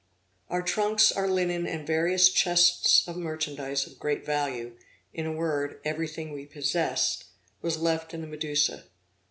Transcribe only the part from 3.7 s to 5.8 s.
of great value, in a word,